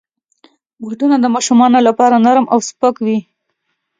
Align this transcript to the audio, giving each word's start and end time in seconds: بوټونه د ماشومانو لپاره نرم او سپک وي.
بوټونه 0.81 1.15
د 1.19 1.25
ماشومانو 1.35 1.79
لپاره 1.87 2.21
نرم 2.25 2.45
او 2.53 2.59
سپک 2.69 2.95
وي. 3.05 3.17